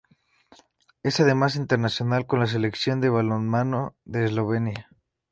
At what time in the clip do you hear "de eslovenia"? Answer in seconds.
4.03-4.89